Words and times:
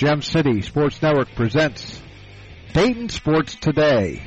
Gem 0.00 0.22
City 0.22 0.62
Sports 0.62 1.02
Network 1.02 1.34
presents 1.34 2.00
Dayton 2.72 3.10
Sports 3.10 3.56
Today. 3.56 4.22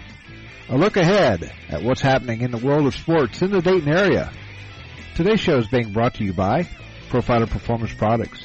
A 0.69 0.77
look 0.77 0.97
ahead 0.97 1.51
at 1.67 1.81
what's 1.81 1.99
happening 1.99 2.41
in 2.41 2.51
the 2.51 2.59
world 2.59 2.85
of 2.85 2.93
sports 2.93 3.41
in 3.41 3.49
the 3.49 3.59
Dayton 3.59 3.91
area. 3.91 4.31
Today's 5.15 5.39
show 5.39 5.57
is 5.57 5.67
being 5.70 5.91
brought 5.91 6.13
to 6.13 6.23
you 6.23 6.31
by 6.31 6.70
Profiler 7.09 7.49
Performance 7.49 7.91
Products, 7.91 8.39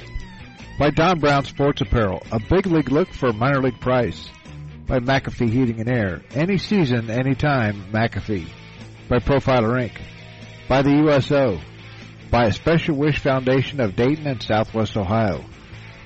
by 0.79 0.89
Don 0.89 1.19
Brown 1.19 1.45
Sports 1.45 1.83
Apparel, 1.83 2.23
a 2.33 2.41
big 2.41 2.65
league 2.65 2.91
look 2.91 3.13
for 3.13 3.29
a 3.29 3.35
minor 3.35 3.61
league 3.61 3.79
price, 3.79 4.31
by 4.87 4.99
McAfee 4.99 5.51
Heating 5.51 5.81
and 5.81 5.91
Air, 5.91 6.23
any 6.31 6.57
season, 6.57 7.11
anytime, 7.11 7.93
McAfee, 7.93 8.49
by 9.07 9.19
Profiler 9.19 9.87
Inc., 9.87 10.01
by 10.67 10.81
the 10.81 10.97
USO, 11.05 11.61
by 12.31 12.45
a 12.45 12.53
Special 12.55 12.97
Wish 12.97 13.19
Foundation 13.19 13.81
of 13.81 13.97
Dayton 13.97 14.27
and 14.27 14.43
Southwest 14.43 14.97
Ohio, 14.97 15.45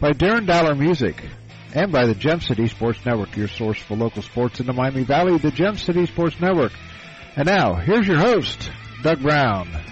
by 0.03 0.11
Darren 0.11 0.49
Dollar 0.49 0.75
Music, 0.75 1.23
and 1.77 1.93
by 1.93 2.07
the 2.07 2.15
Gem 2.17 2.41
City 2.41 2.67
Sports 2.67 2.99
Network, 3.07 3.37
your 3.37 3.47
source 3.47 3.81
for 3.81 3.97
local 3.97 4.21
sports 4.21 4.59
in 4.59 4.67
the 4.67 4.73
Miami 4.73 5.05
Valley, 5.05 5.39
the 5.39 5.53
Gem 5.53 5.77
City 5.77 6.07
Sports 6.07 6.41
Network. 6.41 6.73
And 7.37 7.47
now, 7.47 7.77
here's 7.77 8.09
your 8.09 8.19
host, 8.19 8.73
Doug 9.05 9.23
Brown. 9.23 9.92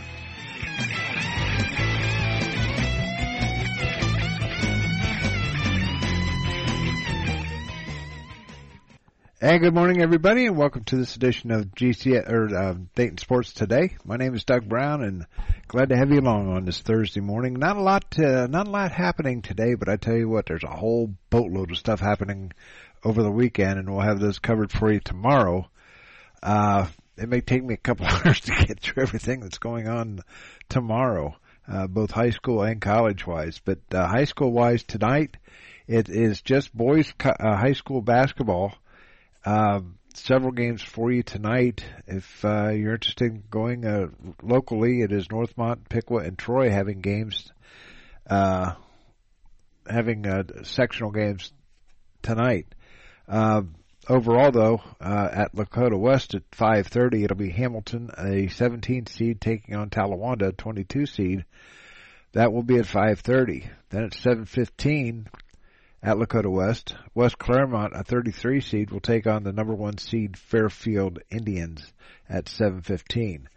And 9.42 9.62
good 9.62 9.72
morning, 9.72 10.02
everybody, 10.02 10.44
and 10.44 10.54
welcome 10.54 10.84
to 10.84 10.96
this 10.96 11.16
edition 11.16 11.50
of 11.50 11.74
GC 11.74 12.28
or 12.28 12.54
uh, 12.54 12.74
Dayton 12.94 13.16
Sports 13.16 13.54
Today. 13.54 13.96
My 14.04 14.18
name 14.18 14.34
is 14.34 14.44
Doug 14.44 14.68
Brown, 14.68 15.02
and 15.02 15.24
glad 15.66 15.88
to 15.88 15.96
have 15.96 16.10
you 16.10 16.20
along 16.20 16.54
on 16.54 16.66
this 16.66 16.82
Thursday 16.82 17.20
morning. 17.20 17.54
Not 17.54 17.78
a 17.78 17.80
lot, 17.80 18.04
uh, 18.18 18.48
not 18.48 18.68
a 18.68 18.70
lot 18.70 18.92
happening 18.92 19.40
today, 19.40 19.76
but 19.76 19.88
I 19.88 19.96
tell 19.96 20.14
you 20.14 20.28
what, 20.28 20.44
there's 20.44 20.62
a 20.62 20.76
whole 20.76 21.14
boatload 21.30 21.70
of 21.70 21.78
stuff 21.78 22.00
happening 22.00 22.52
over 23.02 23.22
the 23.22 23.30
weekend, 23.30 23.78
and 23.78 23.88
we'll 23.88 24.02
have 24.02 24.20
this 24.20 24.38
covered 24.38 24.70
for 24.70 24.92
you 24.92 25.00
tomorrow. 25.00 25.70
Uh, 26.42 26.88
it 27.16 27.30
may 27.30 27.40
take 27.40 27.64
me 27.64 27.72
a 27.72 27.78
couple 27.78 28.04
hours 28.08 28.40
to 28.40 28.66
get 28.66 28.80
through 28.80 29.04
everything 29.04 29.40
that's 29.40 29.56
going 29.56 29.88
on 29.88 30.20
tomorrow, 30.68 31.34
uh, 31.66 31.86
both 31.86 32.10
high 32.10 32.28
school 32.28 32.62
and 32.62 32.82
college 32.82 33.26
wise. 33.26 33.58
But 33.64 33.78
uh, 33.90 34.06
high 34.06 34.24
school 34.24 34.52
wise 34.52 34.82
tonight, 34.82 35.38
it 35.86 36.10
is 36.10 36.42
just 36.42 36.76
boys 36.76 37.14
uh, 37.24 37.56
high 37.56 37.72
school 37.72 38.02
basketball. 38.02 38.74
Um, 39.44 39.98
several 40.14 40.52
games 40.52 40.82
for 40.82 41.10
you 41.10 41.22
tonight. 41.22 41.84
If 42.06 42.44
uh, 42.44 42.70
you're 42.70 42.94
interested 42.94 43.32
in 43.32 43.44
going 43.50 43.86
uh, 43.86 44.08
locally, 44.42 45.02
it 45.02 45.12
is 45.12 45.28
Northmont, 45.28 45.88
Piqua, 45.88 46.18
and 46.18 46.38
Troy 46.38 46.70
having 46.70 47.00
games, 47.00 47.50
uh, 48.28 48.74
having 49.88 50.26
uh, 50.26 50.42
sectional 50.62 51.10
games 51.10 51.52
tonight. 52.22 52.66
Um, 53.28 53.76
overall, 54.08 54.50
though, 54.50 54.82
uh, 55.00 55.28
at 55.32 55.54
Lakota 55.54 55.98
West 55.98 56.34
at 56.34 56.50
5:30, 56.50 57.24
it'll 57.24 57.36
be 57.36 57.50
Hamilton, 57.50 58.10
a 58.18 58.48
17 58.48 59.06
seed, 59.06 59.40
taking 59.40 59.74
on 59.74 59.88
Talawanda, 59.88 60.48
a 60.48 60.52
22 60.52 61.06
seed. 61.06 61.44
That 62.32 62.52
will 62.52 62.62
be 62.62 62.76
at 62.76 62.86
5:30. 62.86 63.68
Then 63.88 64.04
at 64.04 64.12
7:15, 64.12 65.26
at 66.02 66.16
Lakota 66.16 66.50
West. 66.50 66.94
West 67.14 67.38
Clermont, 67.38 67.92
a 67.94 68.02
33 68.02 68.60
seed, 68.60 68.90
will 68.90 69.00
take 69.00 69.26
on 69.26 69.42
the 69.42 69.52
number 69.52 69.74
one 69.74 69.98
seed 69.98 70.36
Fairfield 70.36 71.18
Indians 71.30 71.92
at 72.28 72.46
7:15. 72.48 73.48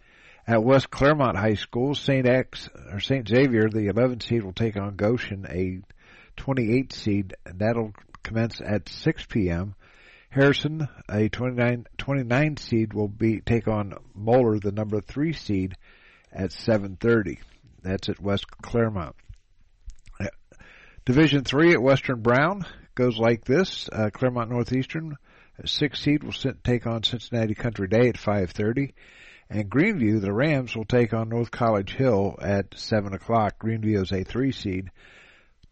At 0.46 0.64
West 0.64 0.90
Clermont 0.90 1.38
High 1.38 1.54
School, 1.54 1.96
St. 1.96 2.28
X 2.28 2.70
or 2.92 3.00
St. 3.00 3.28
Xavier, 3.28 3.70
the 3.70 3.88
11 3.88 4.20
seed, 4.20 4.44
will 4.44 4.52
take 4.52 4.76
on 4.76 4.98
Goshen, 4.98 5.46
a 5.50 5.82
28 6.36 6.92
seed, 6.92 7.36
and 7.46 7.60
that'll 7.60 7.94
commence 8.24 8.60
at 8.60 8.90
6 8.90 9.26
p.m. 9.28 9.76
Harrison, 10.30 10.90
a 11.08 11.30
29, 11.30 11.88
29 11.98 12.58
seed, 12.58 12.94
will 12.94 13.08
be 13.08 13.40
take 13.40 13.68
on 13.68 13.94
Moeller, 14.16 14.60
the 14.60 14.72
number 14.72 15.00
three 15.00 15.32
seed, 15.32 15.76
at 16.32 16.50
7:30. 16.50 17.38
That's 17.84 18.10
at 18.10 18.20
West 18.20 18.50
Clermont. 18.62 19.16
Division 21.06 21.44
three 21.44 21.74
at 21.74 21.82
Western 21.82 22.22
Brown 22.22 22.66
goes 22.96 23.18
like 23.18 23.44
this: 23.44 23.90
uh, 23.92 24.10
Clermont 24.10 24.50
Northeastern, 24.50 25.18
six 25.66 26.00
seed, 26.00 26.24
will 26.24 26.32
take 26.64 26.88
on 26.88 27.04
Cincinnati 27.04 27.56
Country 27.56 27.90
Day 27.90 28.08
at 28.08 28.16
5:30, 28.16 28.94
and 29.50 29.70
Greenview, 29.70 30.22
the 30.22 30.32
Rams, 30.32 30.78
will 30.78 30.86
take 30.86 31.14
on 31.14 31.28
North 31.28 31.52
College 31.52 31.94
Hill 31.94 32.38
at 32.42 32.80
seven 32.80 33.14
o'clock. 33.14 33.60
Greenview 33.60 34.02
is 34.02 34.14
a 34.14 34.24
three 34.24 34.54
seed. 34.54 34.92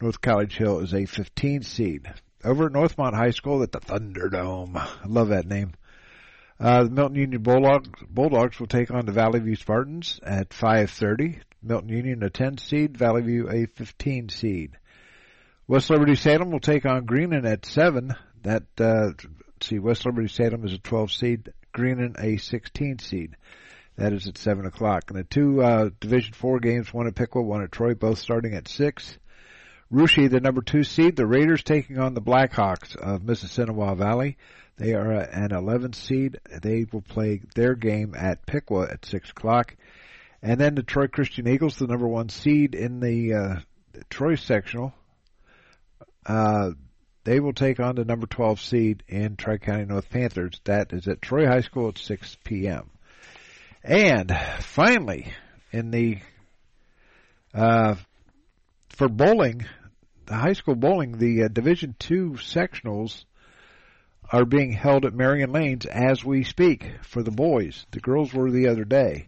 North 0.02 0.20
College 0.20 0.58
Hill 0.58 0.80
is 0.80 0.94
a 0.94 1.06
15 1.06 1.62
seed. 1.64 2.14
Over 2.44 2.66
at 2.66 2.74
Northmont 2.74 3.14
High 3.14 3.30
School 3.30 3.64
at 3.64 3.72
the 3.72 3.80
Thunderdome, 3.80 4.76
I 4.76 5.08
love 5.08 5.30
that 5.30 5.48
name. 5.48 5.76
Uh, 6.60 6.84
the 6.84 6.90
Milton 6.90 7.16
Union 7.16 7.42
Bulldogs, 7.42 7.90
Bulldogs 8.10 8.60
will 8.60 8.68
take 8.68 8.92
on 8.92 9.06
the 9.06 9.14
Valley 9.14 9.40
View 9.40 9.56
Spartans 9.56 10.20
at 10.24 10.50
5:30. 10.50 11.40
Milton 11.64 11.88
Union 11.88 12.22
a 12.22 12.30
10 12.30 12.58
seed, 12.58 12.98
Valley 12.98 13.22
View 13.22 13.50
a 13.50 13.66
15 13.66 14.28
seed. 14.28 14.78
West 15.68 15.90
Liberty 15.90 16.16
Salem 16.16 16.52
will 16.52 16.60
take 16.60 16.86
on 16.86 17.06
Greenon 17.06 17.46
at 17.46 17.66
seven. 17.66 18.16
That 18.44 18.64
uh, 18.80 19.12
see, 19.62 19.80
West 19.80 20.06
Liberty 20.06 20.28
Salem 20.28 20.66
is 20.66 20.74
a 20.74 20.80
12 20.80 21.12
seed, 21.12 21.54
Greenon 21.74 22.22
a 22.22 22.38
16 22.38 23.00
seed. 23.00 23.36
That 23.98 24.14
is 24.14 24.28
at 24.28 24.38
seven 24.38 24.66
o'clock. 24.66 25.06
And 25.10 25.20
the 25.20 25.24
two 25.24 25.62
uh, 25.62 25.90
Division 26.00 26.34
Four 26.34 26.60
games, 26.60 26.94
one 26.94 27.08
at 27.08 27.16
Piqua, 27.16 27.42
one 27.42 27.62
at 27.62 27.72
Troy, 27.72 27.94
both 27.94 28.18
starting 28.18 28.56
at 28.56 28.68
six. 28.68 29.18
Russia, 29.90 30.30
the 30.30 30.40
number 30.40 30.62
two 30.62 30.84
seed, 30.84 31.16
the 31.16 31.28
Raiders 31.28 31.64
taking 31.64 32.00
on 32.00 32.14
the 32.14 32.22
Blackhawks 32.22 32.96
of 32.96 33.22
Mississinawa 33.22 33.98
Valley. 33.98 34.38
They 34.78 34.94
are 34.94 35.12
an 35.12 35.52
11 35.52 35.94
seed. 35.94 36.40
They 36.62 36.86
will 36.92 37.02
play 37.02 37.42
their 37.56 37.76
game 37.76 38.16
at 38.18 38.46
Piqua 38.46 38.90
at 38.90 39.06
six 39.06 39.30
o'clock. 39.30 39.76
And 40.42 40.60
then 40.60 40.76
the 40.76 40.84
Troy 40.84 41.08
Christian 41.08 41.48
Eagles, 41.48 41.76
the 41.76 41.88
number 41.88 42.08
one 42.08 42.30
seed 42.30 42.74
in 42.74 43.00
the, 43.02 43.34
uh, 43.34 43.56
Troy 44.10 44.36
sectional, 44.36 44.94
uh, 46.26 46.72
they 47.24 47.40
will 47.40 47.54
take 47.54 47.80
on 47.80 47.96
the 47.96 48.06
number 48.06 48.28
12 48.28 48.60
seed 48.60 49.04
in 49.08 49.36
Tri 49.36 49.58
County 49.58 49.86
North 49.86 50.10
Panthers. 50.10 50.60
That 50.64 50.92
is 50.94 51.08
at 51.08 51.22
Troy 51.22 51.46
High 51.46 51.62
School 51.62 51.90
at 51.90 51.98
6 51.98 52.38
p.m. 52.44 52.90
And 53.84 54.32
finally, 54.60 55.34
in 55.72 55.92
the 55.92 56.20
uh, 57.54 57.96
for 58.90 59.10
bowling, 59.10 59.66
the 60.26 60.36
high 60.36 60.54
school 60.54 60.76
bowling, 60.76 61.18
the 61.18 61.44
uh, 61.44 61.48
Division 61.48 61.96
Two 61.98 62.32
sectionals 62.34 63.26
are 64.32 64.46
being 64.46 64.72
held 64.72 65.06
at 65.06 65.14
Marion 65.14 65.52
Lanes 65.52 65.86
as 65.86 66.24
we 66.24 66.44
speak 66.44 66.90
for 67.02 67.22
the 67.22 67.32
boys. 67.32 67.86
The 67.92 68.00
girls 68.00 68.34
were 68.34 68.50
the 68.50 68.68
other 68.68 68.86
day. 68.86 69.28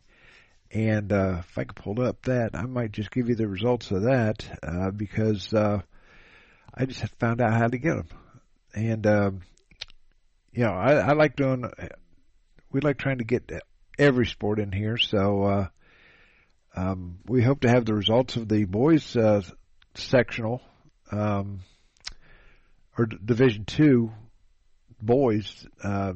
And 0.72 1.12
uh, 1.12 1.38
if 1.40 1.58
I 1.58 1.66
could 1.66 1.76
pull 1.76 2.02
up 2.02 2.24
that, 2.24 2.52
I 2.54 2.66
might 2.66 2.92
just 2.92 3.12
give 3.12 3.30
you 3.30 3.36
the 3.36 3.48
results 3.48 3.92
of 3.92 4.04
that 4.04 4.60
uh, 4.64 4.92
because 4.92 5.54
uh, 5.54 5.82
I 6.76 6.86
just 6.86 7.06
found 7.20 7.42
out 7.42 7.54
how 7.54 7.68
to 7.68 7.78
get 7.78 7.96
them. 7.96 8.08
And, 8.74 9.06
um, 9.06 9.42
you 10.52 10.64
know, 10.64 10.72
I, 10.72 10.94
I 10.94 11.14
like 11.14 11.36
doing, 11.36 11.66
we 12.72 12.82
like 12.82 12.98
trying 12.98 13.20
to 13.20 13.24
get 13.24 13.52
every 14.00 14.26
sport 14.26 14.60
in 14.60 14.72
here. 14.72 14.98
So, 14.98 15.44
uh, 15.44 15.68
um, 16.76 17.20
we 17.28 17.44
hope 17.44 17.62
to 17.62 17.70
have 17.70 17.86
the 17.86 17.94
results 17.94 18.36
of 18.36 18.50
the 18.50 18.66
boys, 18.66 19.16
uh, 19.16 19.44
sectional, 19.94 20.62
um, 21.12 21.60
or 22.98 23.06
Division 23.06 23.66
Two 23.66 24.12
boys, 25.00 25.68
uh, 25.84 26.14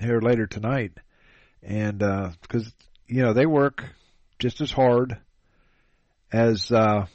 here 0.00 0.20
later 0.20 0.46
tonight. 0.46 0.92
And, 1.62 2.02
uh, 2.02 2.30
cause, 2.48 2.72
you 3.06 3.22
know, 3.22 3.34
they 3.34 3.46
work 3.46 3.84
just 4.38 4.62
as 4.62 4.70
hard 4.70 5.18
as, 6.32 6.72
uh, 6.72 7.06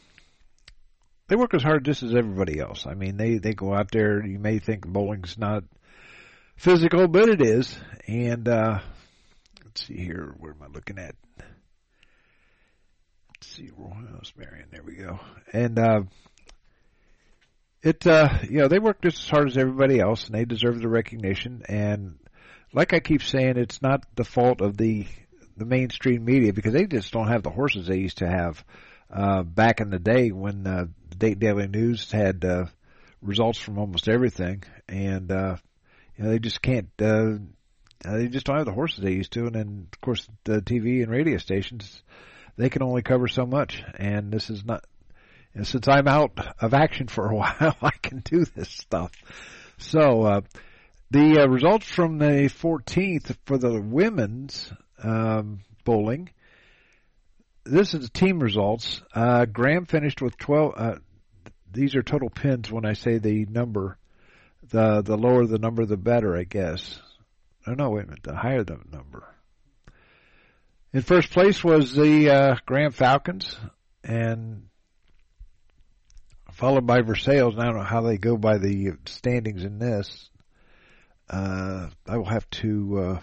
they 1.29 1.35
work 1.35 1.53
as 1.53 1.63
hard 1.63 1.85
just 1.85 2.03
as 2.03 2.15
everybody 2.15 2.59
else. 2.59 2.85
I 2.87 2.95
mean, 2.95 3.15
they 3.15 3.37
they 3.37 3.53
go 3.53 3.73
out 3.73 3.91
there. 3.91 4.25
You 4.25 4.39
may 4.39 4.59
think 4.59 4.85
bowling's 4.85 5.37
not 5.37 5.63
physical, 6.57 7.07
but 7.07 7.29
it 7.29 7.41
is. 7.41 7.77
And 8.07 8.47
uh, 8.47 8.79
let's 9.63 9.85
see 9.85 9.97
here. 9.97 10.35
Where 10.39 10.51
am 10.51 10.63
I 10.63 10.67
looking 10.67 10.97
at? 10.97 11.15
Let's 13.29 13.47
see, 13.47 13.69
Royals 13.77 14.33
Marion. 14.35 14.67
There 14.71 14.83
we 14.83 14.95
go. 14.95 15.19
And 15.53 15.79
uh, 15.79 16.01
it, 17.83 18.05
uh, 18.05 18.29
you 18.43 18.57
know, 18.57 18.67
they 18.67 18.79
work 18.79 19.01
just 19.01 19.19
as 19.19 19.29
hard 19.29 19.47
as 19.47 19.57
everybody 19.57 19.99
else, 19.99 20.25
and 20.25 20.35
they 20.35 20.45
deserve 20.45 20.81
the 20.81 20.89
recognition. 20.89 21.61
And 21.69 22.17
like 22.73 22.93
I 22.93 22.99
keep 22.99 23.23
saying, 23.23 23.57
it's 23.57 23.81
not 23.81 24.03
the 24.15 24.25
fault 24.25 24.61
of 24.61 24.77
the 24.77 25.05
the 25.55 25.65
mainstream 25.65 26.25
media 26.25 26.53
because 26.53 26.73
they 26.73 26.85
just 26.85 27.11
don't 27.11 27.27
have 27.27 27.43
the 27.43 27.49
horses 27.49 27.85
they 27.85 27.97
used 27.97 28.19
to 28.19 28.27
have 28.27 28.63
uh, 29.13 29.43
back 29.43 29.81
in 29.81 29.89
the 29.89 29.99
day 29.99 30.29
when 30.29 30.65
uh, 30.65 30.85
Dayton 31.19 31.39
Daily 31.39 31.67
News 31.67 32.11
had 32.11 32.43
uh, 32.45 32.65
results 33.21 33.59
from 33.59 33.77
almost 33.77 34.07
everything, 34.07 34.63
and 34.87 35.31
uh, 35.31 35.57
you 36.17 36.23
know 36.23 36.31
they 36.31 36.39
just 36.39 36.61
can't. 36.61 36.89
Uh, 36.99 37.33
they 38.03 38.27
just 38.27 38.45
don't 38.45 38.57
have 38.57 38.65
the 38.65 38.71
horses 38.71 39.03
they 39.03 39.11
used 39.11 39.33
to, 39.33 39.45
and 39.45 39.55
then 39.55 39.87
of 39.91 40.01
course 40.01 40.27
the 40.45 40.61
TV 40.61 41.03
and 41.03 41.11
radio 41.11 41.37
stations 41.37 42.01
they 42.57 42.69
can 42.69 42.83
only 42.83 43.01
cover 43.01 43.27
so 43.27 43.45
much, 43.45 43.83
and 43.95 44.31
this 44.31 44.49
is 44.49 44.65
not. 44.65 44.85
And 45.53 45.65
since 45.65 45.87
I'm 45.87 46.07
out 46.07 46.31
of 46.61 46.73
action 46.73 47.07
for 47.07 47.29
a 47.29 47.35
while, 47.35 47.75
I 47.81 47.91
can 48.01 48.19
do 48.19 48.45
this 48.45 48.69
stuff. 48.69 49.11
So, 49.77 50.23
uh, 50.23 50.41
the 51.11 51.41
uh, 51.41 51.47
results 51.47 51.87
from 51.87 52.19
the 52.19 52.49
14th 52.49 53.35
for 53.45 53.57
the 53.57 53.81
women's 53.81 54.71
um, 55.01 55.61
bowling. 55.85 56.29
This 57.65 57.93
is 57.93 58.09
team 58.09 58.39
results. 58.39 59.01
Uh, 59.13 59.45
Graham 59.45 59.85
finished 59.85 60.21
with 60.21 60.37
12. 60.37 60.99
These 61.71 61.95
are 61.95 62.03
total 62.03 62.29
pins 62.29 62.71
when 62.71 62.85
I 62.85 62.93
say 62.93 63.17
the 63.17 63.45
number. 63.45 63.97
The 64.69 65.01
the 65.01 65.17
lower 65.17 65.45
the 65.45 65.57
number, 65.59 65.85
the 65.85 65.97
better, 65.97 66.37
I 66.37 66.43
guess. 66.43 66.99
Oh 67.65 67.73
no, 67.73 67.89
wait 67.91 68.05
a 68.05 68.07
minute. 68.07 68.23
The 68.23 68.35
higher 68.35 68.63
the 68.63 68.79
number. 68.91 69.23
In 70.91 71.01
first 71.01 71.31
place 71.31 71.63
was 71.63 71.93
the 71.93 72.29
uh, 72.29 72.55
Graham 72.65 72.91
Falcons, 72.91 73.55
and 74.03 74.63
followed 76.51 76.87
by 76.87 77.01
Versailles. 77.01 77.55
I 77.57 77.65
don't 77.65 77.77
know 77.77 77.83
how 77.83 78.01
they 78.01 78.17
go 78.17 78.37
by 78.37 78.57
the 78.57 78.93
standings 79.05 79.63
in 79.63 79.79
this. 79.79 80.29
Uh, 81.29 81.89
I 82.07 82.17
will 82.17 82.25
have 82.25 82.49
to. 82.49 82.99
Uh, 82.99 83.19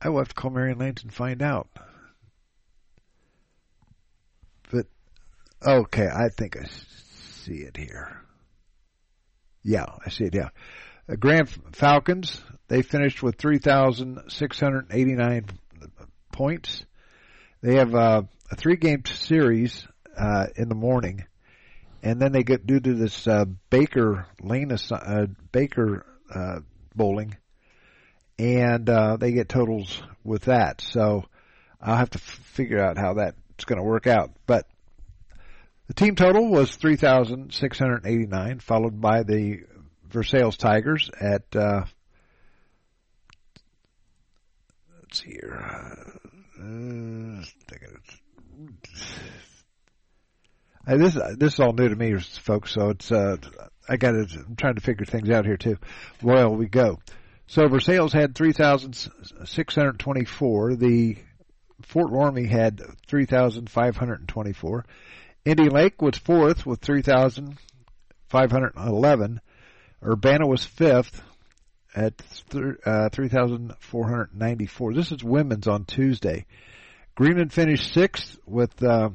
I 0.00 0.10
will 0.10 0.18
have 0.18 0.28
to 0.28 0.34
call 0.34 0.50
Marion 0.50 0.78
Lanes 0.78 1.02
and 1.02 1.12
find 1.12 1.42
out. 1.42 1.68
But 4.70 4.86
okay, 5.64 6.06
I 6.06 6.28
think 6.28 6.56
I 6.56 6.66
see 7.44 7.58
it 7.58 7.76
here. 7.76 8.20
Yeah, 9.62 9.86
I 10.04 10.10
see 10.10 10.24
it. 10.24 10.34
Yeah, 10.34 10.48
uh, 11.10 11.16
Graham 11.16 11.46
Falcons. 11.46 12.42
They 12.68 12.82
finished 12.82 13.22
with 13.22 13.36
three 13.36 13.58
thousand 13.58 14.20
six 14.28 14.60
hundred 14.60 14.88
eighty-nine 14.90 15.46
points. 16.32 16.84
They 17.62 17.76
have 17.76 17.94
uh, 17.94 18.22
a 18.50 18.56
three-game 18.56 19.04
series 19.06 19.86
uh, 20.16 20.46
in 20.54 20.68
the 20.68 20.74
morning, 20.74 21.26
and 22.02 22.20
then 22.20 22.32
they 22.32 22.44
get 22.44 22.66
due 22.66 22.78
to 22.78 22.94
this 22.94 23.26
uh, 23.26 23.46
Baker 23.70 24.26
lane 24.40 24.70
uh, 24.70 25.26
Baker 25.50 26.06
uh, 26.32 26.60
bowling, 26.94 27.36
and 28.38 28.86
they 29.18 29.32
get 29.32 29.48
totals 29.48 30.02
with 30.22 30.42
that. 30.44 30.80
So 30.82 31.24
I'll 31.80 31.96
have 31.96 32.10
to 32.10 32.18
f- 32.18 32.22
figure 32.22 32.80
out 32.80 32.98
how 32.98 33.14
that's 33.14 33.64
going 33.64 33.78
to 33.78 33.84
work 33.84 34.06
out. 34.06 34.30
But 34.46 34.66
the 35.88 35.94
team 35.94 36.14
total 36.14 36.48
was 36.48 36.76
3,689, 36.76 38.60
followed 38.60 39.00
by 39.00 39.22
the 39.22 39.62
Versailles 40.06 40.56
Tigers 40.56 41.10
at, 41.18 41.56
uh, 41.56 41.84
let's 45.00 45.22
see 45.22 45.30
here, 45.30 45.58
uh, 45.58 45.94
uh, 50.86 50.96
this 50.96 51.14
this 51.36 51.54
is 51.54 51.60
all 51.60 51.72
new 51.72 51.88
to 51.88 51.96
me, 51.96 52.18
folks. 52.18 52.72
So 52.72 52.90
it's 52.90 53.10
uh, 53.12 53.36
I 53.88 53.96
got 53.96 54.14
I'm 54.14 54.56
trying 54.56 54.74
to 54.74 54.80
figure 54.80 55.06
things 55.06 55.30
out 55.30 55.46
here 55.46 55.56
too. 55.56 55.78
Well, 56.22 56.54
we 56.54 56.66
go. 56.66 56.98
So 57.46 57.66
Versailles 57.68 58.12
had 58.12 58.34
3,624. 58.34 60.76
The 60.76 61.16
Fort 61.82 62.10
Loramie 62.10 62.48
had 62.48 62.80
3,524. 63.06 64.84
Indian 65.48 65.72
Lake 65.72 66.00
was 66.02 66.18
fourth 66.18 66.66
with 66.66 66.82
3,511. 66.82 69.40
Urbana 70.02 70.46
was 70.46 70.62
fifth 70.62 71.22
at 71.96 72.20
uh, 72.84 73.08
3,494. 73.08 74.92
This 74.92 75.10
is 75.10 75.24
women's 75.24 75.66
on 75.66 75.86
Tuesday. 75.86 76.44
Greenland 77.14 77.54
finished 77.54 77.94
sixth 77.94 78.38
with 78.44 78.82
uh, 78.82 79.08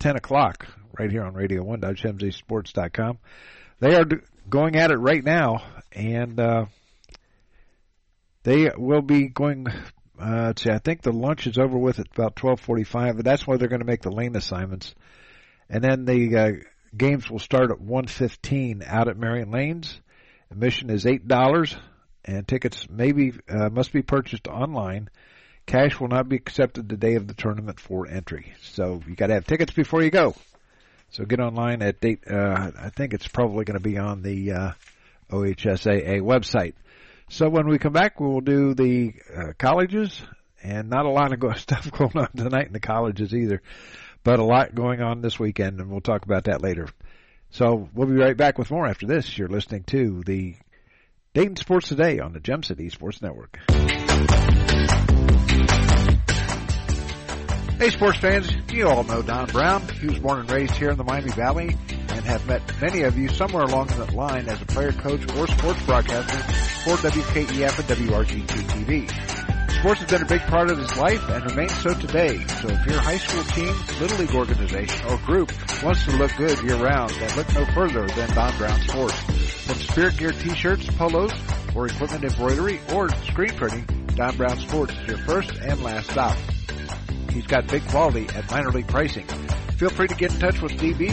10 0.00 0.16
o'clock 0.16 0.66
right 0.98 1.10
here 1.10 1.24
on 1.24 1.34
Radio 1.34 1.62
1 1.62 2.30
Sports.com. 2.32 3.18
They 3.80 3.96
are 3.96 4.06
going 4.48 4.76
at 4.76 4.90
it 4.90 4.96
right 4.96 5.24
now, 5.24 5.62
and 5.92 6.38
uh, 6.38 6.66
they 8.42 8.70
will 8.76 9.02
be 9.02 9.28
going. 9.28 9.66
Uh, 10.18 10.52
see, 10.56 10.70
I 10.70 10.78
think 10.78 11.02
the 11.02 11.12
lunch 11.12 11.46
is 11.46 11.58
over 11.58 11.76
with 11.76 11.98
at 11.98 12.06
about 12.14 12.36
12:45, 12.36 13.16
but 13.16 13.24
that's 13.24 13.46
why 13.46 13.56
they're 13.56 13.68
going 13.68 13.80
to 13.80 13.86
make 13.86 14.02
the 14.02 14.12
lane 14.12 14.36
assignments, 14.36 14.94
and 15.68 15.82
then 15.82 16.04
the 16.04 16.36
uh, 16.36 16.52
games 16.96 17.28
will 17.30 17.40
start 17.40 17.70
at 17.70 17.78
1:15 17.78 18.86
out 18.86 19.08
at 19.08 19.16
Marion 19.16 19.50
Lanes. 19.50 20.00
Admission 20.50 20.90
is 20.90 21.06
eight 21.06 21.26
dollars, 21.26 21.76
and 22.24 22.46
tickets 22.46 22.88
maybe 22.88 23.32
uh, 23.48 23.68
must 23.70 23.92
be 23.92 24.02
purchased 24.02 24.46
online. 24.46 25.10
Cash 25.66 25.98
will 25.98 26.08
not 26.08 26.28
be 26.28 26.36
accepted 26.36 26.88
the 26.88 26.96
day 26.96 27.14
of 27.14 27.26
the 27.26 27.34
tournament 27.34 27.80
for 27.80 28.06
entry. 28.06 28.52
So 28.60 29.00
you 29.08 29.16
got 29.16 29.28
to 29.28 29.34
have 29.34 29.46
tickets 29.46 29.72
before 29.72 30.02
you 30.02 30.10
go. 30.10 30.34
So 31.10 31.24
get 31.24 31.40
online 31.40 31.82
at 31.82 32.00
date. 32.00 32.24
Uh, 32.30 32.70
I 32.78 32.90
think 32.90 33.14
it's 33.14 33.28
probably 33.28 33.64
going 33.64 33.78
to 33.78 33.82
be 33.82 33.98
on 33.98 34.22
the 34.22 34.52
uh, 34.52 34.70
OHSAA 35.30 36.20
website. 36.20 36.74
So 37.28 37.48
when 37.48 37.68
we 37.68 37.78
come 37.78 37.92
back, 37.92 38.20
we 38.20 38.26
will 38.26 38.40
do 38.40 38.74
the 38.74 39.14
uh, 39.34 39.52
colleges, 39.58 40.20
and 40.62 40.88
not 40.88 41.06
a 41.06 41.10
lot 41.10 41.32
of 41.32 41.58
stuff 41.58 41.90
going 41.90 42.16
on 42.16 42.28
tonight 42.36 42.66
in 42.66 42.72
the 42.72 42.80
colleges 42.80 43.34
either, 43.34 43.62
but 44.22 44.38
a 44.38 44.44
lot 44.44 44.74
going 44.74 45.00
on 45.00 45.20
this 45.20 45.38
weekend, 45.38 45.80
and 45.80 45.90
we'll 45.90 46.00
talk 46.00 46.24
about 46.24 46.44
that 46.44 46.62
later. 46.62 46.88
So 47.50 47.88
we'll 47.94 48.08
be 48.08 48.14
right 48.14 48.36
back 48.36 48.58
with 48.58 48.70
more 48.70 48.86
after 48.86 49.06
this. 49.06 49.38
You're 49.38 49.48
listening 49.48 49.84
to 49.84 50.22
the 50.24 50.56
Dayton 51.34 51.56
Sports 51.56 51.88
Today 51.88 52.18
on 52.18 52.32
the 52.32 52.40
Gem 52.40 52.62
City 52.62 52.88
Sports 52.90 53.22
Network. 53.22 53.58
Hey 57.78 57.90
sports 57.90 58.18
fans, 58.18 58.50
you 58.72 58.88
all 58.88 59.04
know 59.04 59.20
Don 59.20 59.46
Brown. 59.46 59.86
He 60.00 60.06
was 60.06 60.18
born 60.18 60.40
and 60.40 60.50
raised 60.50 60.76
here 60.76 60.90
in 60.90 60.96
the 60.96 61.04
Miami 61.04 61.30
Valley 61.32 61.76
and 62.24 62.32
have 62.32 62.46
met 62.46 62.80
many 62.80 63.02
of 63.02 63.18
you 63.18 63.28
somewhere 63.28 63.64
along 63.64 63.88
that 63.88 64.14
line 64.14 64.48
as 64.48 64.60
a 64.60 64.66
player, 64.66 64.92
coach, 64.92 65.22
or 65.36 65.46
sports 65.46 65.82
broadcaster 65.84 66.38
for 66.84 66.96
WKEF 66.96 67.78
and 67.78 68.08
WRGT 68.08 68.46
TV. 68.46 69.78
Sports 69.78 70.00
has 70.00 70.10
been 70.10 70.22
a 70.22 70.26
big 70.26 70.40
part 70.42 70.70
of 70.70 70.78
his 70.78 70.96
life 70.96 71.28
and 71.28 71.44
remains 71.50 71.76
so 71.82 71.92
today. 71.92 72.38
So 72.46 72.68
if 72.68 72.86
your 72.86 73.00
high 73.00 73.18
school 73.18 73.44
team, 73.44 73.74
little 74.00 74.18
league 74.18 74.34
organization, 74.34 75.06
or 75.06 75.18
group 75.18 75.52
wants 75.82 76.04
to 76.06 76.16
look 76.16 76.34
good 76.36 76.62
year 76.62 76.76
round, 76.76 77.10
then 77.10 77.36
look 77.36 77.52
no 77.54 77.66
further 77.74 78.06
than 78.06 78.30
Don 78.34 78.56
Brown 78.56 78.80
Sports. 78.80 79.18
From 79.66 79.74
spirit 79.76 80.16
gear 80.16 80.32
t-shirts, 80.32 80.86
polos, 80.96 81.32
or 81.74 81.86
equipment 81.86 82.24
embroidery, 82.24 82.80
or 82.92 83.10
screen 83.26 83.50
printing, 83.50 83.84
Don 84.14 84.36
Brown 84.36 84.58
Sports 84.60 84.94
is 84.94 85.08
your 85.08 85.18
first 85.18 85.52
and 85.56 85.82
last 85.82 86.10
stop. 86.10 86.38
He's 87.30 87.46
got 87.46 87.66
big 87.66 87.86
quality 87.88 88.26
at 88.34 88.50
minor 88.50 88.70
league 88.70 88.88
pricing. 88.88 89.26
Feel 89.76 89.90
free 89.90 90.06
to 90.06 90.14
get 90.14 90.32
in 90.32 90.40
touch 90.40 90.62
with 90.62 90.72
DB 90.72 91.10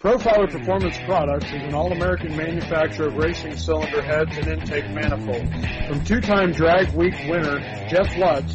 Profiler 0.00 0.48
Performance 0.50 0.96
Products 1.04 1.46
is 1.46 1.62
an 1.62 1.74
all-American 1.74 2.36
manufacturer 2.36 3.08
of 3.08 3.16
racing 3.16 3.56
cylinder 3.56 4.02
heads 4.02 4.38
and 4.38 4.46
intake 4.46 4.88
manifolds. 4.90 5.50
From 5.88 6.04
two-time 6.04 6.52
drag 6.52 6.94
week 6.94 7.14
winner 7.28 7.58
Jeff 7.88 8.16
Lutz 8.16 8.54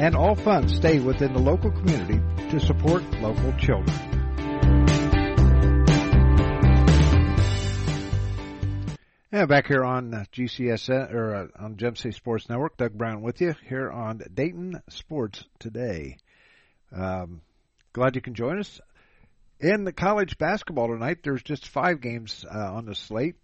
and 0.00 0.16
all 0.16 0.34
funds 0.34 0.74
stay 0.74 0.98
within 0.98 1.34
the 1.34 1.38
local 1.38 1.70
community 1.70 2.18
to 2.48 2.58
support 2.58 3.02
local 3.20 3.52
children. 3.58 3.94
And 9.30 9.46
back 9.46 9.66
here 9.66 9.84
on 9.84 10.26
GCSN 10.32 11.12
or 11.12 11.34
uh, 11.34 11.46
on 11.62 11.76
Gem 11.76 11.96
City 11.96 12.12
Sports 12.12 12.48
Network, 12.48 12.78
Doug 12.78 12.94
Brown 12.94 13.20
with 13.20 13.42
you 13.42 13.54
here 13.68 13.90
on 13.90 14.22
Dayton 14.32 14.80
Sports 14.88 15.44
Today. 15.58 16.16
Um, 16.90 17.42
glad 17.92 18.16
you 18.16 18.22
can 18.22 18.34
join 18.34 18.58
us. 18.58 18.80
In 19.60 19.84
the 19.84 19.92
college 19.92 20.38
basketball 20.38 20.88
tonight, 20.88 21.18
there's 21.22 21.42
just 21.42 21.68
five 21.68 22.00
games 22.00 22.46
uh, 22.50 22.72
on 22.72 22.86
the 22.86 22.94
slate. 22.94 23.36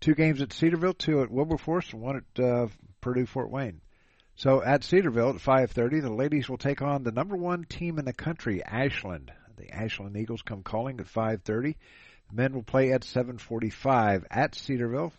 Two 0.00 0.14
games 0.14 0.42
at 0.42 0.52
Cedarville, 0.52 0.92
two 0.92 1.22
at 1.22 1.30
Wilberforce, 1.30 1.94
and 1.94 2.02
one 2.02 2.16
at 2.16 2.44
uh, 2.44 2.66
Purdue 3.00 3.24
Fort 3.24 3.50
Wayne. 3.50 3.80
So 4.34 4.62
at 4.62 4.82
Cedarville 4.82 5.30
at 5.30 5.36
5:30, 5.36 6.00
the 6.00 6.12
ladies 6.12 6.48
will 6.48 6.58
take 6.58 6.82
on 6.82 7.02
the 7.02 7.12
number 7.12 7.36
one 7.36 7.64
team 7.64 7.98
in 7.98 8.04
the 8.04 8.12
country, 8.12 8.62
Ashland. 8.64 9.32
The 9.56 9.70
Ashland 9.70 10.16
Eagles 10.16 10.42
come 10.42 10.62
calling 10.62 11.00
at 11.00 11.06
5:30. 11.06 11.76
The 12.30 12.34
men 12.34 12.52
will 12.54 12.62
play 12.62 12.92
at 12.92 13.04
7:45 13.04 14.24
at 14.30 14.54
Cedarville, 14.54 15.12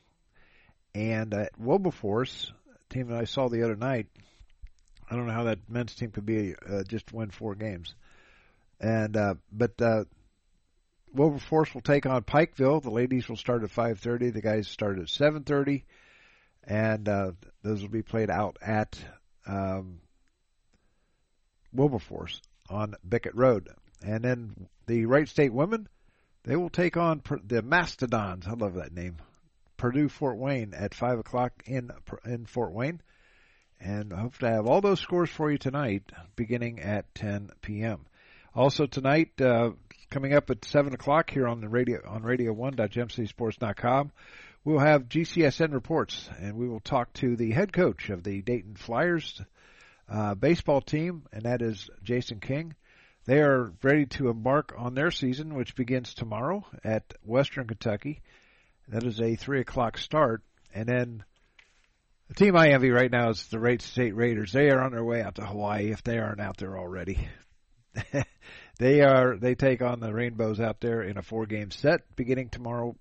and 0.95 1.33
at 1.33 1.57
Wilberforce, 1.59 2.51
team 2.89 3.07
that 3.07 3.19
I 3.19 3.25
saw 3.25 3.49
the 3.49 3.63
other 3.63 3.75
night. 3.75 4.07
I 5.09 5.15
don't 5.15 5.27
know 5.27 5.33
how 5.33 5.43
that 5.43 5.69
men's 5.69 5.95
team 5.95 6.11
could 6.11 6.25
be 6.25 6.55
uh, 6.55 6.83
just 6.83 7.13
win 7.13 7.29
four 7.29 7.55
games, 7.55 7.95
and 8.79 9.15
uh, 9.15 9.35
but 9.51 9.79
uh, 9.81 10.05
Wilberforce 11.13 11.73
will 11.73 11.81
take 11.81 12.05
on 12.05 12.23
Pikeville. 12.23 12.81
The 12.81 12.89
ladies 12.89 13.29
will 13.29 13.37
start 13.37 13.63
at 13.63 13.69
5:30. 13.69 14.33
The 14.33 14.41
guys 14.41 14.67
start 14.67 14.97
at 14.97 15.05
7:30 15.05 15.83
and 16.65 17.07
uh, 17.09 17.31
those 17.61 17.81
will 17.81 17.89
be 17.89 18.03
played 18.03 18.29
out 18.29 18.57
at 18.61 18.97
um, 19.45 19.99
Wilberforce 21.73 22.41
on 22.69 22.95
Beckett 23.03 23.35
Road. 23.35 23.69
And 24.05 24.23
then 24.23 24.67
the 24.87 25.05
Wright 25.05 25.27
State 25.27 25.53
women, 25.53 25.87
they 26.43 26.55
will 26.55 26.69
take 26.69 26.97
on 26.97 27.21
the 27.45 27.61
Mastodons. 27.61 28.47
I 28.47 28.53
love 28.53 28.75
that 28.75 28.93
name. 28.93 29.17
Purdue 29.77 30.09
Fort 30.09 30.37
Wayne 30.37 30.73
at 30.73 30.93
five 30.93 31.19
o'clock 31.19 31.51
in 31.65 31.91
in 32.25 32.45
Fort 32.45 32.71
Wayne, 32.71 33.01
and 33.81 34.13
I 34.13 34.21
hope 34.21 34.37
to 34.37 34.49
have 34.49 34.65
all 34.65 34.81
those 34.81 34.99
scores 34.99 35.29
for 35.29 35.51
you 35.51 35.57
tonight, 35.57 36.03
beginning 36.35 36.79
at 36.79 37.13
10 37.15 37.49
p.m. 37.61 38.05
Also 38.55 38.85
tonight, 38.85 39.41
uh, 39.41 39.71
coming 40.09 40.33
up 40.33 40.49
at 40.49 40.63
seven 40.63 40.93
o'clock 40.93 41.31
here 41.31 41.47
on 41.47 41.59
the 41.59 41.67
radio 41.67 41.99
on 42.07 42.23
Radio 42.23 42.53
One 42.53 42.77
Sports.com 43.27 44.11
we'll 44.63 44.79
have 44.79 45.09
GCSN 45.09 45.73
reports, 45.73 46.29
and 46.39 46.55
we 46.55 46.67
will 46.67 46.79
talk 46.79 47.13
to 47.13 47.35
the 47.35 47.51
head 47.51 47.73
coach 47.73 48.09
of 48.09 48.23
the 48.23 48.41
Dayton 48.41 48.75
Flyers 48.75 49.41
uh, 50.09 50.35
baseball 50.35 50.81
team, 50.81 51.23
and 51.31 51.43
that 51.43 51.61
is 51.61 51.89
Jason 52.03 52.39
King. 52.39 52.75
They 53.25 53.39
are 53.39 53.71
ready 53.81 54.05
to 54.07 54.29
embark 54.29 54.73
on 54.77 54.95
their 54.95 55.11
season, 55.11 55.55
which 55.55 55.75
begins 55.75 56.13
tomorrow 56.13 56.65
at 56.83 57.13
Western 57.23 57.67
Kentucky. 57.67 58.21
That 58.89 59.03
is 59.03 59.21
a 59.21 59.35
three 59.35 59.61
o'clock 59.61 59.97
start, 59.97 60.43
and 60.73 60.87
then 60.87 61.23
the 62.27 62.33
team 62.33 62.55
I 62.55 62.69
envy 62.69 62.91
right 62.91 63.11
now 63.11 63.29
is 63.29 63.47
the 63.47 63.59
Wright 63.59 63.81
State 63.81 64.15
Raiders. 64.15 64.51
They 64.51 64.69
are 64.69 64.81
on 64.81 64.91
their 64.91 65.03
way 65.05 65.21
out 65.21 65.35
to 65.35 65.45
Hawaii 65.45 65.91
if 65.91 66.03
they 66.03 66.17
aren't 66.17 66.41
out 66.41 66.57
there 66.57 66.77
already. 66.77 67.27
they 68.79 69.01
are. 69.01 69.37
They 69.37 69.55
take 69.55 69.81
on 69.81 69.99
the 69.99 70.13
Rainbows 70.13 70.59
out 70.59 70.81
there 70.81 71.01
in 71.01 71.17
a 71.17 71.21
four-game 71.21 71.71
set 71.71 72.15
beginning 72.15 72.49
tomorrow 72.49 72.95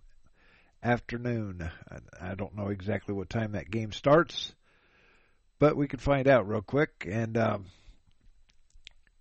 afternoon. 0.82 1.70
I 2.20 2.34
don't 2.34 2.56
know 2.56 2.68
exactly 2.68 3.14
what 3.14 3.30
time 3.30 3.52
that 3.52 3.70
game 3.70 3.92
starts, 3.92 4.54
but 5.58 5.76
we 5.76 5.88
could 5.88 6.00
find 6.00 6.28
out 6.28 6.48
real 6.48 6.62
quick. 6.62 7.06
And 7.08 7.36
um, 7.36 7.66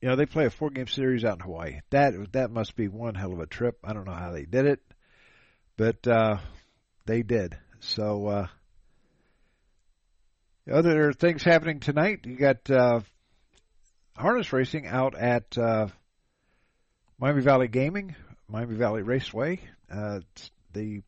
you 0.01 0.10
know, 0.10 0.15
they 0.15 0.25
play 0.25 0.46
a 0.46 0.50
four-game 0.50 0.88
series 0.88 1.24
out 1.24 1.36
in 1.36 1.41
Hawaii. 1.41 1.80
That 1.91 2.34
that 2.34 2.51
must 2.51 2.75
be 2.75 2.88
one 2.88 3.15
hell 3.15 3.34
of 3.34 3.39
a 3.39 3.46
trip. 3.46 3.80
I 3.84 3.94
don't 3.94 4.06
know 4.06 4.13
how 4.13 4.32
they 4.32 4.46
did 4.46 4.65
it, 4.65 4.80
but 5.77 6.08
uh, 6.08 6.38
they 7.06 7.24
did. 7.24 7.58
So. 7.80 8.27
Uh, 8.27 8.48
other 10.72 11.12
things 11.13 11.44
happening 11.44 11.80
tonight. 11.80 12.22
You 12.25 12.36
got 12.36 12.70
uh, 12.70 13.01
harness 14.15 14.53
racing 14.53 14.88
out 14.88 15.18
at 15.18 15.58
uh, 15.58 15.88
Miami 17.20 17.41
Valley 17.41 17.68
Gaming, 17.68 18.15
Miami 18.48 18.75
Valley 18.75 19.01
Raceway. 19.01 19.60
Uh, 19.91 20.20
the 20.74 21.01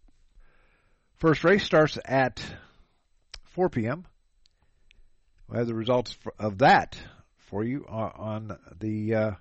First 1.24 1.46
race 1.46 1.63
starts 1.63 1.98
at 2.03 2.44
4 3.53 3.70
p.m. 3.70 4.06
We'll 5.48 5.60
have 5.60 5.68
the 5.68 5.74
results 5.74 6.18
of 6.38 6.58
that 6.58 6.98
for 7.48 7.63
you 7.63 7.86
on 7.88 8.58
the 8.77 9.15
uh, 9.15 9.32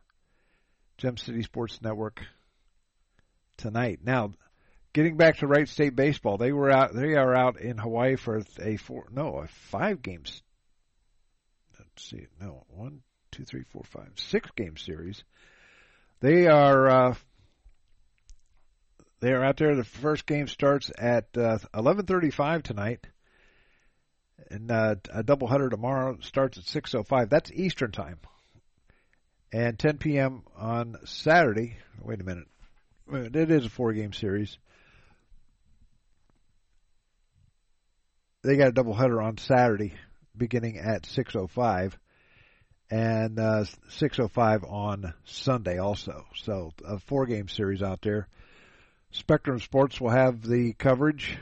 Gem 0.98 1.16
City 1.16 1.42
Sports 1.42 1.82
Network 1.82 2.22
tonight. 3.56 3.98
Now, 4.04 4.30
getting 4.92 5.16
back 5.16 5.38
to 5.38 5.48
Wright 5.48 5.68
State 5.68 5.96
baseball, 5.96 6.38
they 6.38 6.52
were 6.52 6.70
out. 6.70 6.94
They 6.94 7.16
are 7.16 7.34
out 7.34 7.60
in 7.60 7.78
Hawaii 7.78 8.14
for 8.14 8.40
a 8.60 8.76
four, 8.76 9.08
no, 9.10 9.38
a 9.38 9.48
five 9.48 10.02
games. 10.02 10.40
Let's 11.80 12.04
see, 12.04 12.28
no, 12.40 12.64
one, 12.68 13.00
two, 13.32 13.42
three, 13.42 13.64
four, 13.72 13.82
five, 13.82 14.12
six 14.14 14.48
game 14.54 14.76
series. 14.76 15.24
They 16.20 16.46
are 16.46 16.88
uh, 16.88 17.14
they 19.22 19.32
are 19.32 19.44
out 19.44 19.56
there. 19.56 19.76
The 19.76 19.84
first 19.84 20.26
game 20.26 20.48
starts 20.48 20.90
at 20.98 21.26
uh, 21.36 21.58
11:35 21.72 22.64
tonight, 22.64 23.06
and 24.50 24.70
uh, 24.70 24.96
a 25.14 25.22
doubleheader 25.22 25.70
tomorrow 25.70 26.18
starts 26.20 26.58
at 26.58 26.64
6:05. 26.64 27.30
That's 27.30 27.52
Eastern 27.52 27.92
time, 27.92 28.18
and 29.52 29.78
10 29.78 29.98
p.m. 29.98 30.42
on 30.58 30.96
Saturday. 31.04 31.78
Wait 32.02 32.20
a 32.20 32.24
minute, 32.24 32.48
it 33.10 33.50
is 33.50 33.64
a 33.64 33.70
four-game 33.70 34.12
series. 34.12 34.58
they 38.42 38.56
got 38.56 38.68
a 38.68 38.72
doubleheader 38.72 39.24
on 39.24 39.38
Saturday, 39.38 39.94
beginning 40.36 40.78
at 40.78 41.04
6:05, 41.04 41.92
and 42.90 43.38
uh, 43.38 43.64
6:05 44.00 44.68
on 44.68 45.14
Sunday 45.24 45.78
also. 45.78 46.26
So 46.34 46.72
a 46.84 46.98
four-game 46.98 47.46
series 47.46 47.82
out 47.82 48.02
there. 48.02 48.26
Spectrum 49.12 49.60
Sports 49.60 50.00
will 50.00 50.10
have 50.10 50.42
the 50.42 50.72
coverage 50.72 51.38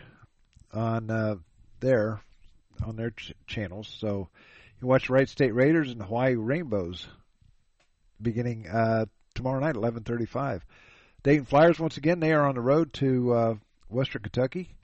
on 0.73 1.11
uh, 1.11 1.37
there 1.79 2.21
on 2.85 2.97
their 2.97 3.11
ch- 3.11 3.33
channels. 3.47 3.89
So 4.01 4.29
you 4.81 4.89
watch 4.89 5.09
Wright 5.09 5.29
State 5.29 5.55
Raiders 5.55 5.91
and 5.91 6.03
Hawaii 6.03 6.35
Rainbows 6.35 7.07
beginning 8.21 8.69
uh, 8.69 9.07
tomorrow 9.35 9.61
night, 9.61 9.77
11:35. 9.77 10.63
Dayton 11.23 11.45
Flyers 11.45 11.79
once 11.79 11.97
again 11.97 12.19
they 12.19 12.33
are 12.33 12.47
on 12.47 12.57
the 12.57 12.61
road 12.61 12.93
to 12.95 13.33
uh, 13.33 13.55
Western 13.89 14.23
Kentucky 14.23 14.75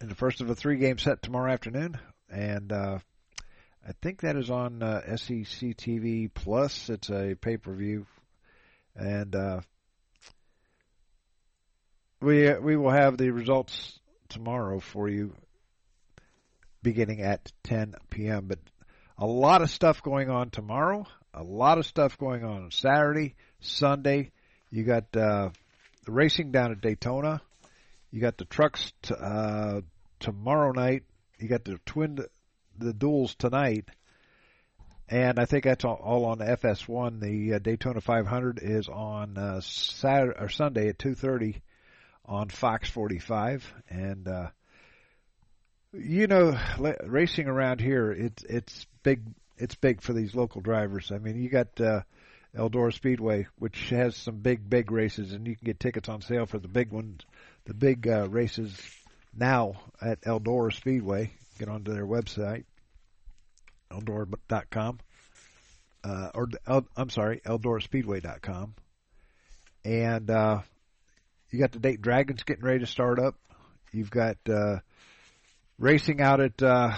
in 0.00 0.08
the 0.08 0.14
first 0.14 0.40
of 0.40 0.50
a 0.50 0.54
three-game 0.54 0.98
set 0.98 1.22
tomorrow 1.22 1.52
afternoon, 1.52 1.98
and 2.30 2.72
uh, 2.72 2.98
I 3.86 3.92
think 4.02 4.22
that 4.22 4.36
is 4.36 4.50
on 4.50 4.82
uh, 4.82 5.16
SEC 5.16 5.76
TV 5.76 6.30
Plus. 6.32 6.88
It's 6.88 7.10
a 7.10 7.36
pay-per-view, 7.40 8.06
and 8.96 9.34
uh, 9.36 9.60
we 12.20 12.52
we 12.54 12.76
will 12.76 12.90
have 12.90 13.16
the 13.16 13.30
results 13.30 13.98
tomorrow 14.28 14.80
for 14.80 15.08
you, 15.08 15.34
beginning 16.82 17.22
at 17.22 17.52
10 17.64 17.94
p.m. 18.10 18.46
But 18.48 18.58
a 19.16 19.26
lot 19.26 19.62
of 19.62 19.70
stuff 19.70 20.02
going 20.02 20.30
on 20.30 20.50
tomorrow. 20.50 21.06
A 21.34 21.42
lot 21.42 21.78
of 21.78 21.86
stuff 21.86 22.18
going 22.18 22.44
on 22.44 22.70
Saturday, 22.70 23.36
Sunday. 23.60 24.32
You 24.70 24.84
got 24.84 25.04
uh, 25.16 25.50
the 26.04 26.12
racing 26.12 26.50
down 26.50 26.72
at 26.72 26.80
Daytona. 26.80 27.40
You 28.10 28.20
got 28.20 28.38
the 28.38 28.44
trucks 28.46 28.92
t- 29.02 29.14
uh, 29.18 29.82
tomorrow 30.18 30.72
night. 30.72 31.04
You 31.38 31.48
got 31.48 31.64
the 31.64 31.78
twin, 31.86 32.18
the 32.76 32.92
duels 32.92 33.34
tonight, 33.36 33.88
and 35.08 35.38
I 35.38 35.44
think 35.44 35.64
that's 35.64 35.84
all, 35.84 36.00
all 36.02 36.24
on 36.24 36.38
FS1. 36.38 37.20
The 37.20 37.54
uh, 37.54 37.58
Daytona 37.58 38.00
500 38.00 38.58
is 38.60 38.88
on 38.88 39.38
uh, 39.38 39.60
Saturday 39.60 40.38
or 40.40 40.48
Sunday 40.48 40.88
at 40.88 40.98
2:30 40.98 41.60
on 42.28 42.50
Fox 42.50 42.90
45, 42.90 43.72
and 43.88 44.28
uh, 44.28 44.48
you 45.92 46.26
know, 46.26 46.56
racing 47.04 47.48
around 47.48 47.80
here, 47.80 48.12
it's 48.12 48.44
it's 48.44 48.86
big. 49.02 49.22
It's 49.56 49.74
big 49.74 50.02
for 50.02 50.12
these 50.12 50.36
local 50.36 50.60
drivers. 50.60 51.10
I 51.10 51.18
mean, 51.18 51.42
you 51.42 51.48
got 51.48 51.80
uh, 51.80 52.02
Eldora 52.56 52.92
Speedway, 52.92 53.48
which 53.58 53.90
has 53.90 54.14
some 54.16 54.36
big, 54.36 54.68
big 54.68 54.92
races, 54.92 55.32
and 55.32 55.46
you 55.48 55.56
can 55.56 55.66
get 55.66 55.80
tickets 55.80 56.08
on 56.08 56.20
sale 56.22 56.46
for 56.46 56.58
the 56.58 56.68
big 56.68 56.92
ones, 56.92 57.22
the 57.64 57.74
big 57.74 58.06
uh, 58.06 58.28
races 58.28 58.78
now 59.36 59.80
at 60.00 60.20
Eldora 60.22 60.72
Speedway. 60.72 61.32
Get 61.58 61.68
onto 61.68 61.92
their 61.92 62.06
website, 62.06 62.66
eldora.com, 63.90 65.00
uh, 66.04 66.30
or 66.34 66.48
El, 66.68 66.86
I'm 66.96 67.10
sorry, 67.10 67.40
eldoraspeedway.com, 67.44 68.74
and 69.84 70.30
uh, 70.30 70.60
you 71.50 71.58
got 71.58 71.72
the 71.72 71.78
Dayton 71.78 72.02
Dragons 72.02 72.42
getting 72.42 72.64
ready 72.64 72.80
to 72.80 72.86
start 72.86 73.18
up. 73.18 73.34
You've 73.92 74.10
got 74.10 74.36
uh, 74.48 74.78
racing 75.78 76.20
out 76.20 76.40
at 76.40 76.62
uh, 76.62 76.96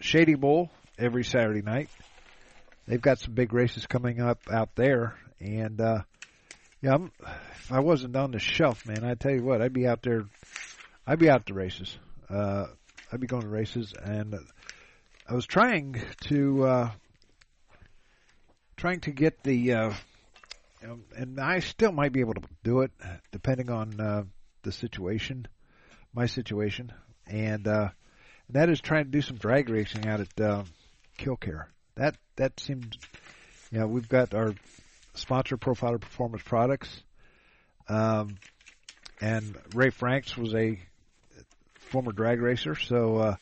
Shady 0.00 0.34
Bowl 0.34 0.70
every 0.98 1.24
Saturday 1.24 1.62
night. 1.62 1.88
They've 2.86 3.00
got 3.00 3.18
some 3.18 3.34
big 3.34 3.52
races 3.52 3.86
coming 3.86 4.20
up 4.20 4.40
out 4.52 4.74
there, 4.74 5.14
and 5.38 5.80
uh, 5.80 6.02
yeah, 6.82 6.94
I'm, 6.94 7.12
if 7.52 7.70
I 7.70 7.80
wasn't 7.80 8.16
on 8.16 8.32
the 8.32 8.40
shelf, 8.40 8.86
man, 8.86 9.04
I 9.04 9.14
tell 9.14 9.32
you 9.32 9.44
what, 9.44 9.62
I'd 9.62 9.72
be 9.72 9.86
out 9.86 10.02
there. 10.02 10.24
I'd 11.06 11.18
be 11.18 11.30
out 11.30 11.46
to 11.46 11.54
races. 11.54 11.96
Uh, 12.28 12.66
I'd 13.12 13.20
be 13.20 13.26
going 13.26 13.42
to 13.42 13.48
races, 13.48 13.92
and 14.02 14.34
I 15.28 15.34
was 15.34 15.46
trying 15.46 16.02
to 16.22 16.64
uh, 16.64 16.90
trying 18.80 19.00
to 19.00 19.10
get 19.10 19.42
the, 19.42 19.74
uh, 19.74 19.92
and 20.82 21.40
I 21.40 21.60
still 21.60 21.92
might 21.92 22.12
be 22.12 22.20
able 22.20 22.34
to 22.34 22.42
do 22.62 22.80
it, 22.80 22.90
depending 23.32 23.70
on 23.70 24.00
uh, 24.00 24.22
the 24.62 24.72
situation, 24.72 25.46
my 26.14 26.26
situation, 26.26 26.92
and 27.26 27.66
uh, 27.66 27.88
that 28.50 28.68
is 28.68 28.80
trying 28.80 29.04
to 29.04 29.10
do 29.10 29.20
some 29.20 29.36
drag 29.36 29.68
racing 29.68 30.06
out 30.08 30.20
at 30.20 30.40
uh, 30.40 30.64
Kil-Kare. 31.18 31.68
That 31.96 32.16
that 32.36 32.58
seems, 32.60 32.86
you 33.70 33.80
know, 33.80 33.86
we've 33.86 34.08
got 34.08 34.34
our 34.34 34.54
sponsor 35.14 35.56
Profiler 35.56 36.00
Performance 36.00 36.42
Products, 36.42 37.02
um, 37.88 38.36
and 39.20 39.56
Ray 39.74 39.90
Franks 39.90 40.36
was 40.36 40.54
a 40.54 40.78
former 41.74 42.12
drag 42.12 42.40
racer, 42.40 42.74
so 42.74 43.16
uh, 43.16 43.36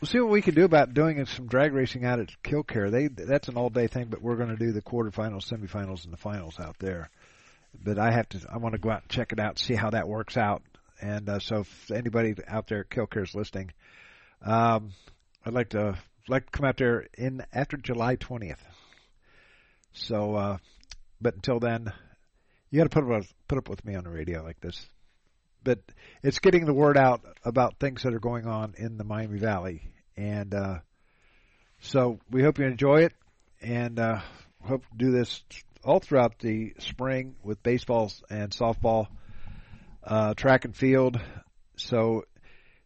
we'll 0.00 0.08
see 0.08 0.20
what 0.20 0.30
we 0.30 0.42
can 0.42 0.54
do 0.54 0.64
about 0.64 0.94
doing 0.94 1.24
some 1.26 1.46
drag 1.46 1.72
racing 1.72 2.04
out 2.04 2.20
at 2.20 2.30
Kil-Kare. 2.42 2.90
They 2.90 3.08
that's 3.08 3.48
an 3.48 3.56
all 3.56 3.70
day 3.70 3.86
thing, 3.86 4.06
but 4.08 4.22
we're 4.22 4.36
going 4.36 4.48
to 4.50 4.56
do 4.56 4.72
the 4.72 4.82
quarterfinals, 4.82 5.50
semifinals, 5.50 6.04
and 6.04 6.12
the 6.12 6.18
finals 6.18 6.58
out 6.58 6.76
there. 6.78 7.10
But 7.84 7.98
I 7.98 8.12
have 8.12 8.28
to, 8.30 8.40
I 8.52 8.56
want 8.56 8.74
to 8.74 8.80
go 8.80 8.90
out 8.90 9.02
and 9.02 9.10
check 9.10 9.32
it 9.32 9.38
out, 9.38 9.58
see 9.58 9.74
how 9.74 9.90
that 9.90 10.08
works 10.08 10.36
out. 10.36 10.62
And 11.00 11.28
uh, 11.28 11.38
so, 11.38 11.60
if 11.60 11.90
anybody 11.90 12.34
out 12.48 12.66
there 12.68 12.80
at 12.80 12.90
Kil-Kare 12.90 13.22
is 13.22 13.34
listening, 13.34 13.72
um, 14.44 14.92
I'd 15.44 15.54
like 15.54 15.70
to 15.70 15.96
like 16.28 16.46
to 16.46 16.50
come 16.50 16.66
out 16.66 16.76
there 16.76 17.06
in 17.16 17.42
after 17.52 17.76
July 17.76 18.16
twentieth. 18.16 18.60
So, 19.92 20.34
uh, 20.34 20.56
but 21.20 21.34
until 21.34 21.58
then, 21.58 21.92
you 22.70 22.78
got 22.78 22.90
to 22.90 22.90
put 22.90 23.10
up 23.10 23.24
put 23.48 23.58
up 23.58 23.68
with 23.68 23.84
me 23.84 23.94
on 23.94 24.04
the 24.04 24.10
radio 24.10 24.42
like 24.42 24.60
this. 24.60 24.86
But 25.62 25.80
it's 26.22 26.38
getting 26.38 26.64
the 26.64 26.74
word 26.74 26.96
out 26.96 27.22
about 27.44 27.78
things 27.78 28.02
that 28.02 28.14
are 28.14 28.20
going 28.20 28.46
on 28.46 28.74
in 28.78 28.96
the 28.96 29.04
Miami 29.04 29.38
Valley, 29.38 29.82
and 30.16 30.54
uh, 30.54 30.78
so 31.80 32.18
we 32.30 32.42
hope 32.42 32.58
you 32.58 32.66
enjoy 32.66 33.04
it, 33.04 33.12
and 33.60 33.98
uh, 33.98 34.20
hope 34.62 34.82
to 34.90 34.96
do 34.96 35.12
this 35.12 35.42
all 35.84 36.00
throughout 36.00 36.38
the 36.38 36.74
spring 36.78 37.36
with 37.42 37.62
baseball 37.62 38.12
and 38.28 38.50
softball, 38.50 39.08
uh, 40.04 40.34
track 40.34 40.64
and 40.64 40.76
field. 40.76 41.20
So 41.76 42.24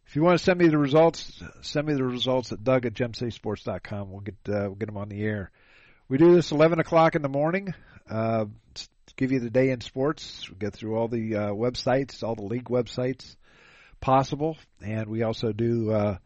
if 0.07 0.15
you 0.15 0.21
want 0.21 0.37
to 0.37 0.43
send 0.43 0.59
me 0.59 0.67
the 0.67 0.77
results, 0.77 1.41
send 1.61 1.87
me 1.87 1.93
the 1.93 2.03
results 2.03 2.51
at 2.51 2.63
Doug 2.63 2.85
at 2.85 2.93
GemCitySports.com. 2.93 4.11
We'll 4.11 4.21
get 4.21 4.35
uh, 4.47 4.67
we'll 4.67 4.75
get 4.75 4.85
them 4.87 4.97
on 4.97 5.09
the 5.09 5.21
air. 5.21 5.51
We 6.07 6.17
do 6.17 6.35
this 6.35 6.51
11 6.51 6.79
o'clock 6.79 7.15
in 7.15 7.21
the 7.21 7.29
morning. 7.29 7.73
Uh, 8.09 8.45
give 9.15 9.31
you 9.31 9.39
the 9.39 9.49
day 9.49 9.69
in 9.69 9.81
sports. 9.81 10.49
We 10.49 10.55
go 10.55 10.69
through 10.69 10.97
all 10.97 11.07
the 11.07 11.35
uh, 11.35 11.49
websites, 11.51 12.23
all 12.23 12.35
the 12.35 12.43
league 12.43 12.65
websites 12.69 13.35
possible, 14.01 14.57
and 14.81 15.07
we 15.07 15.23
also 15.23 15.51
do 15.51 15.91
uh, 15.91 16.17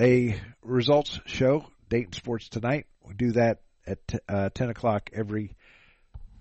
a 0.00 0.40
results 0.62 1.20
show, 1.26 1.66
Dayton 1.88 2.12
Sports 2.12 2.48
Tonight. 2.48 2.86
We 3.06 3.14
do 3.14 3.32
that 3.32 3.58
at 3.86 4.06
t- 4.08 4.18
uh, 4.28 4.48
10 4.54 4.70
o'clock 4.70 5.10
every 5.12 5.54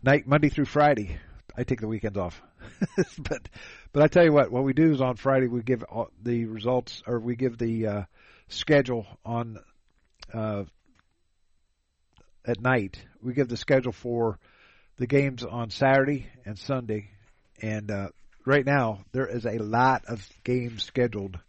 night, 0.01 0.25
Monday 0.27 0.49
through 0.49 0.65
Friday. 0.65 1.17
I 1.57 1.63
take 1.63 1.81
the 1.81 1.87
weekends 1.87 2.17
off, 2.17 2.41
but 3.17 3.49
but 3.91 4.03
I 4.03 4.07
tell 4.07 4.23
you 4.23 4.31
what, 4.31 4.51
what 4.51 4.63
we 4.63 4.71
do 4.71 4.91
is 4.91 5.01
on 5.01 5.17
Friday 5.17 5.47
we 5.47 5.61
give 5.63 5.83
the 6.23 6.45
results 6.45 7.03
or 7.05 7.19
we 7.19 7.35
give 7.35 7.57
the 7.57 7.87
uh, 7.87 8.03
schedule 8.47 9.05
on 9.25 9.59
uh, 10.33 10.63
at 12.45 12.61
night. 12.61 13.01
We 13.21 13.33
give 13.33 13.49
the 13.49 13.57
schedule 13.57 13.91
for 13.91 14.39
the 15.01 15.07
games 15.07 15.43
on 15.43 15.71
Saturday 15.71 16.27
and 16.45 16.59
Sunday, 16.59 17.09
and 17.59 17.89
uh, 17.89 18.09
right 18.45 18.63
now 18.63 18.99
there 19.13 19.25
is 19.25 19.47
a 19.47 19.57
lot 19.57 20.03
of 20.07 20.23
games 20.43 20.83
scheduled 20.83 21.39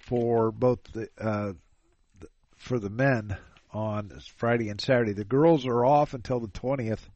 for 0.00 0.50
both 0.50 0.80
the 0.92 1.08
uh, 1.16 1.52
for 2.56 2.80
the 2.80 2.90
men 2.90 3.36
on 3.72 4.10
Friday 4.38 4.68
and 4.68 4.80
Saturday. 4.80 5.12
The 5.12 5.24
girls 5.24 5.64
are 5.64 5.84
off 5.84 6.12
until 6.12 6.40
the 6.40 6.48
twentieth, 6.48 7.08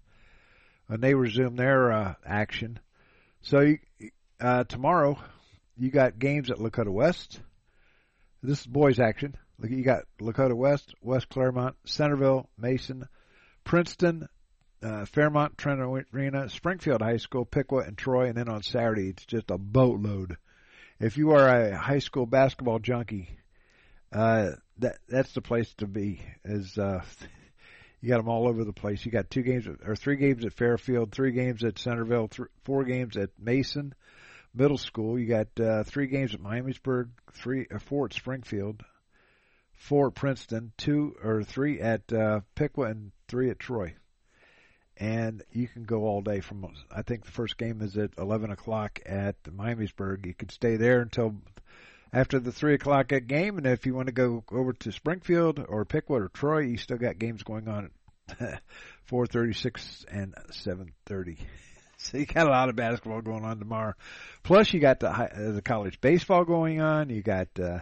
and 0.88 1.02
they 1.02 1.14
resume 1.14 1.56
their 1.56 1.90
uh, 1.90 2.14
action. 2.24 2.78
So 3.42 3.74
uh, 4.40 4.62
tomorrow 4.62 5.18
you 5.76 5.90
got 5.90 6.20
games 6.20 6.52
at 6.52 6.58
Lakota 6.58 6.92
West. 6.92 7.40
This 8.40 8.60
is 8.60 8.66
boys 8.68 9.00
action. 9.00 9.36
You 9.60 9.82
got 9.82 10.04
Lakota 10.20 10.54
West, 10.54 10.94
West 11.02 11.28
Clermont, 11.28 11.74
Centerville, 11.86 12.48
Mason, 12.56 13.08
Princeton, 13.64 14.28
uh, 14.82 15.04
Fairmont, 15.04 15.58
Trent 15.58 15.80
Arena, 15.80 16.48
Springfield 16.48 17.02
High 17.02 17.18
School, 17.18 17.44
Piqua, 17.44 17.80
and 17.80 17.96
Troy. 17.96 18.28
And 18.28 18.36
then 18.36 18.48
on 18.48 18.62
Saturday, 18.62 19.08
it's 19.08 19.26
just 19.26 19.50
a 19.50 19.58
boatload. 19.58 20.36
If 20.98 21.16
you 21.16 21.32
are 21.32 21.48
a 21.48 21.76
high 21.76 21.98
school 21.98 22.26
basketball 22.26 22.78
junkie, 22.78 23.38
uh, 24.12 24.50
that 24.78 24.98
that's 25.08 25.32
the 25.32 25.42
place 25.42 25.72
to 25.78 25.86
be. 25.86 26.22
Is 26.44 26.76
uh, 26.78 27.02
you 28.00 28.08
got 28.08 28.18
them 28.18 28.28
all 28.28 28.48
over 28.48 28.64
the 28.64 28.72
place. 28.72 29.04
You 29.04 29.12
got 29.12 29.30
two 29.30 29.42
games 29.42 29.66
or 29.66 29.96
three 29.96 30.16
games 30.16 30.44
at 30.44 30.54
Fairfield, 30.54 31.12
three 31.12 31.32
games 31.32 31.64
at 31.64 31.78
Centerville, 31.78 32.28
th- 32.28 32.48
four 32.64 32.84
games 32.84 33.16
at 33.16 33.30
Mason 33.38 33.94
Middle 34.54 34.78
School. 34.78 35.18
You 35.18 35.26
got 35.26 35.60
uh, 35.60 35.84
three 35.84 36.06
games 36.06 36.34
at 36.34 36.40
Miamisburg, 36.40 37.10
three, 37.32 37.66
uh, 37.72 37.78
four 37.78 38.06
at 38.06 38.12
Springfield, 38.12 38.82
four 39.74 40.08
at 40.08 40.14
Princeton, 40.14 40.72
two 40.76 41.14
or 41.22 41.42
three 41.44 41.80
at 41.80 42.12
uh, 42.12 42.40
Piqua, 42.54 42.86
and 42.86 43.12
three 43.28 43.50
at 43.50 43.58
Troy. 43.58 43.94
And 45.00 45.42
you 45.50 45.66
can 45.66 45.84
go 45.84 46.02
all 46.02 46.20
day 46.20 46.40
from. 46.40 46.66
I 46.94 47.00
think 47.00 47.24
the 47.24 47.30
first 47.30 47.56
game 47.56 47.80
is 47.80 47.96
at 47.96 48.10
eleven 48.18 48.50
o'clock 48.50 49.00
at 49.06 49.42
Miamisburg. 49.44 50.26
You 50.26 50.34
could 50.34 50.52
stay 50.52 50.76
there 50.76 51.00
until 51.00 51.36
after 52.12 52.38
the 52.38 52.52
three 52.52 52.74
o'clock 52.74 53.10
game. 53.26 53.56
And 53.56 53.66
if 53.66 53.86
you 53.86 53.94
want 53.94 54.08
to 54.08 54.12
go 54.12 54.44
over 54.52 54.74
to 54.74 54.92
Springfield 54.92 55.64
or 55.66 55.86
Piqua 55.86 56.24
or 56.24 56.28
Troy, 56.28 56.60
you 56.60 56.76
still 56.76 56.98
got 56.98 57.18
games 57.18 57.42
going 57.42 57.66
on 57.66 57.90
at 58.38 58.62
four 59.06 59.26
thirty 59.26 59.54
six 59.54 60.04
and 60.10 60.34
seven 60.50 60.92
thirty. 61.06 61.38
So 62.02 62.16
you 62.16 62.24
got 62.24 62.46
a 62.46 62.50
lot 62.50 62.70
of 62.70 62.76
basketball 62.76 63.20
going 63.20 63.44
on 63.44 63.58
tomorrow. 63.58 63.92
Plus, 64.42 64.72
you 64.72 64.80
got 64.80 65.00
the 65.00 65.10
uh, 65.10 65.52
the 65.52 65.60
college 65.60 66.00
baseball 66.00 66.46
going 66.46 66.80
on. 66.80 67.10
You 67.10 67.20
got 67.20 67.48
uh, 67.60 67.80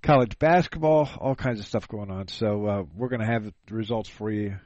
college 0.00 0.38
basketball, 0.38 1.10
all 1.18 1.34
kinds 1.34 1.60
of 1.60 1.66
stuff 1.66 1.86
going 1.86 2.10
on. 2.10 2.28
So 2.28 2.66
uh, 2.66 2.82
we're 2.96 3.10
going 3.10 3.20
to 3.20 3.26
have 3.26 3.44
the 3.44 3.74
results 3.74 4.08
for 4.08 4.30
you 4.30 4.56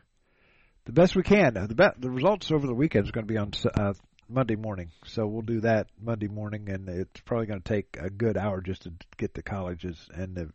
the 0.88 0.92
best 0.94 1.14
we 1.14 1.22
can. 1.22 1.52
The 1.52 1.74
be- 1.74 2.00
the 2.00 2.10
results 2.10 2.50
over 2.50 2.66
the 2.66 2.74
weekend 2.74 3.04
is 3.04 3.10
going 3.10 3.26
to 3.26 3.32
be 3.32 3.36
on 3.36 3.52
uh, 3.74 3.92
Monday 4.26 4.56
morning, 4.56 4.90
so 5.04 5.26
we'll 5.26 5.42
do 5.42 5.60
that 5.60 5.88
Monday 6.00 6.28
morning, 6.28 6.70
and 6.70 6.88
it's 6.88 7.20
probably 7.20 7.44
going 7.44 7.60
to 7.60 7.68
take 7.68 7.98
a 8.00 8.08
good 8.08 8.38
hour 8.38 8.62
just 8.62 8.84
to 8.84 8.92
get 9.18 9.34
the 9.34 9.42
colleges 9.42 10.08
and 10.14 10.34
the 10.34 10.50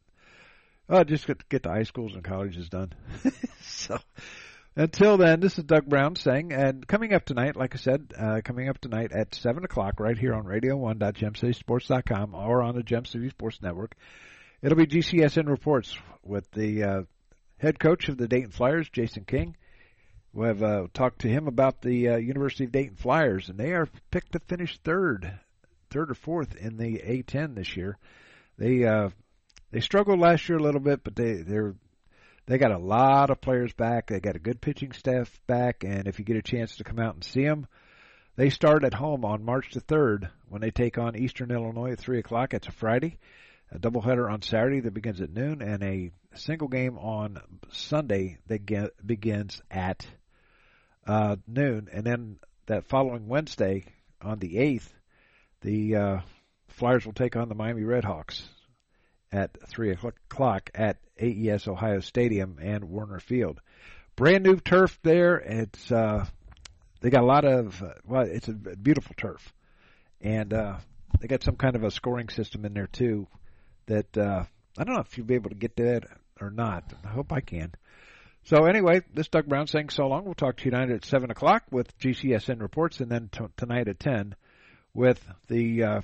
uh, 0.90 1.04
just 1.04 1.28
get 1.28 1.48
get 1.50 1.62
the 1.62 1.70
high 1.70 1.84
schools 1.84 2.16
and 2.16 2.24
colleges 2.24 2.68
done. 2.68 2.94
so 3.62 4.00
until 4.76 5.18
then, 5.18 5.40
this 5.40 5.60
is 5.60 5.66
Doug 5.66 5.86
Brown 5.86 6.16
saying, 6.16 6.52
and 6.52 6.88
coming 6.88 7.14
up 7.14 7.26
tonight, 7.26 7.56
like 7.56 7.76
I 7.76 7.78
said, 7.78 8.12
uh, 8.18 8.42
coming 8.44 8.70
up 8.70 8.80
tonight 8.80 9.12
at 9.12 9.36
7 9.36 9.64
o'clock 9.64 10.00
right 10.00 10.18
here 10.18 10.34
on 10.34 10.46
radio1.gemcitysports.com 10.46 12.34
or 12.34 12.64
on 12.64 12.74
the 12.74 12.82
Gem 12.82 13.06
City 13.06 13.30
Sports 13.30 13.62
Network, 13.62 13.94
it'll 14.64 14.80
be 14.80 14.88
GCSN 14.88 15.48
Reports 15.48 15.96
with 16.24 16.50
the 16.54 16.84
uh, 16.84 17.02
head 17.58 17.80
coach 17.80 18.10
of 18.10 18.18
the 18.18 18.28
Dayton 18.28 18.50
Flyers, 18.50 18.90
Jason 18.90 19.26
King. 19.26 19.56
We 20.36 20.48
have 20.48 20.64
uh, 20.64 20.88
talked 20.96 21.20
to 21.22 21.28
him 21.28 21.48
about 21.48 21.82
the 21.82 22.10
uh, 22.10 22.18
University 22.18 22.64
of 22.64 22.72
Dayton 22.72 22.96
Flyers, 22.96 23.50
and 23.50 23.60
they 23.60 23.74
are 23.74 23.88
picked 24.10 24.32
to 24.32 24.40
finish 24.40 24.80
third, 24.80 25.40
third 25.92 26.10
or 26.10 26.16
fourth 26.16 26.56
in 26.56 26.78
the 26.78 26.98
A10 26.98 27.54
this 27.54 27.78
year. 27.78 28.00
They 28.58 28.84
uh, 28.84 29.10
they 29.72 29.80
struggled 29.80 30.20
last 30.20 30.50
year 30.50 30.58
a 30.58 30.64
little 30.64 30.82
bit, 30.82 31.04
but 31.04 31.16
they 31.16 31.44
they're 31.44 31.76
they 32.48 32.58
got 32.58 32.72
a 32.72 32.80
lot 32.80 33.30
of 33.30 33.42
players 33.42 33.74
back. 33.74 34.08
They 34.08 34.20
got 34.20 34.36
a 34.36 34.40
good 34.40 34.60
pitching 34.60 34.92
staff 34.94 35.40
back, 35.46 35.84
and 35.84 36.08
if 36.08 36.18
you 36.18 36.26
get 36.26 36.36
a 36.36 36.42
chance 36.42 36.78
to 36.78 36.84
come 36.84 37.00
out 37.00 37.14
and 37.14 37.24
see 37.24 37.46
them, 37.46 37.68
they 38.36 38.50
start 38.50 38.84
at 38.84 38.96
home 38.96 39.24
on 39.26 39.46
March 39.46 39.72
the 39.72 39.82
third 39.82 40.30
when 40.50 40.62
they 40.62 40.72
take 40.72 40.98
on 40.98 41.16
Eastern 41.16 41.52
Illinois 41.52 41.92
at 41.92 42.00
three 42.00 42.18
o'clock. 42.18 42.56
It's 42.56 42.68
a 42.68 42.72
Friday. 42.72 43.20
A 43.72 43.78
doubleheader 43.78 44.32
on 44.32 44.42
Saturday 44.42 44.80
that 44.82 44.94
begins 44.96 45.22
at 45.22 45.32
noon, 45.32 45.62
and 45.62 45.84
a 45.84 46.12
single 46.34 46.68
game 46.68 46.98
on 46.98 47.40
Sunday 47.72 48.40
that 48.48 48.92
begins 49.06 49.62
at 49.70 50.08
uh, 51.08 51.36
noon, 51.48 51.90
and 51.92 52.04
then 52.04 52.38
that 52.68 52.86
following 52.86 53.28
Wednesday 53.28 53.86
on 54.22 54.40
the 54.40 54.58
eighth, 54.58 54.94
the 55.62 55.96
uh, 55.96 56.20
Flyers 56.70 57.06
will 57.06 57.14
take 57.14 57.36
on 57.36 57.50
the 57.50 57.56
Miami 57.56 57.84
Redhawks 57.84 58.42
at 59.32 59.58
3 59.70 59.92
o'clock 59.92 60.70
at 60.74 60.98
AES 61.22 61.68
Ohio 61.68 62.00
Stadium 62.00 62.58
and 62.62 62.86
Woerner 62.86 63.22
Field. 63.22 63.60
Brand 64.16 64.44
new 64.44 64.58
turf 64.58 65.00
there. 65.04 65.38
It's 65.38 65.92
uh, 65.92 66.26
they 67.02 67.10
got 67.10 67.24
a 67.24 67.28
lot 67.28 67.46
of 67.46 67.84
well, 68.06 68.22
it's 68.22 68.48
a 68.48 68.54
beautiful 68.54 69.16
turf, 69.18 69.54
and 70.22 70.54
uh, 70.54 70.78
they 71.20 71.28
got 71.28 71.44
some 71.44 71.56
kind 71.56 71.76
of 71.76 71.84
a 71.84 71.92
scoring 71.92 72.30
system 72.30 72.64
in 72.64 72.74
there 72.74 72.88
too. 72.88 73.28
That 73.88 74.16
uh, 74.18 74.44
I 74.78 74.84
don't 74.84 74.94
know 74.94 75.02
if 75.02 75.18
you'll 75.18 75.28
be 75.28 75.36
able 75.36 75.50
to 75.50 75.56
get 75.56 75.76
to 75.78 75.84
that 75.84 76.06
or 76.40 76.52
not. 76.52 76.94
I 77.04 77.10
hope 77.10 77.34
I 77.34 77.42
can. 77.42 77.74
So 78.46 78.66
anyway, 78.66 79.02
this 79.14 79.30
Doug 79.30 79.46
Brown 79.46 79.68
saying 79.68 79.90
so 79.90 80.08
long. 80.08 80.26
We'll 80.26 80.34
talk 80.34 80.58
to 80.58 80.66
you 80.66 80.72
tonight 80.72 80.90
at 80.90 81.06
seven 81.06 81.32
o'clock 81.32 81.64
with 81.72 81.98
GCSN 82.00 82.62
reports, 82.62 83.00
and 83.00 83.10
then 83.10 83.30
t- 83.32 83.46
tonight 83.56 83.88
at 83.88 84.00
ten 84.00 84.36
with 84.94 85.24
the 85.48 85.84
uh, 85.84 86.02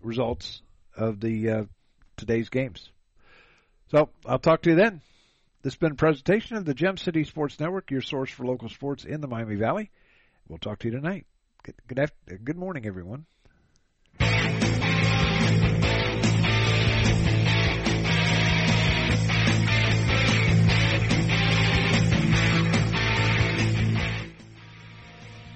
results 0.00 0.62
of 0.96 1.18
the 1.20 1.50
uh, 1.50 1.64
today's 2.16 2.48
games. 2.48 2.90
So 3.90 4.08
I'll 4.24 4.38
talk 4.38 4.62
to 4.62 4.70
you 4.70 4.76
then. 4.76 5.00
This 5.62 5.72
has 5.72 5.78
been 5.78 5.92
a 5.92 5.96
presentation 5.96 6.56
of 6.56 6.64
the 6.64 6.74
Gem 6.74 6.96
City 6.96 7.24
Sports 7.24 7.58
Network, 7.58 7.90
your 7.90 8.02
source 8.02 8.30
for 8.30 8.44
local 8.44 8.68
sports 8.68 9.04
in 9.04 9.20
the 9.20 9.26
Miami 9.26 9.56
Valley. 9.56 9.90
We'll 10.46 10.58
talk 10.58 10.80
to 10.80 10.88
you 10.88 10.92
tonight. 10.92 11.26
Good, 11.62 11.74
good, 11.88 11.98
after, 11.98 12.36
good 12.36 12.58
morning, 12.58 12.86
everyone. 12.86 13.24